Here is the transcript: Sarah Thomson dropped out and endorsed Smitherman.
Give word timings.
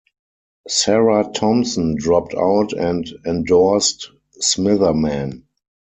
Sarah 0.67 1.29
Thomson 1.31 1.93
dropped 1.95 2.33
out 2.33 2.73
and 2.73 3.07
endorsed 3.23 4.09
Smitherman. 4.41 5.43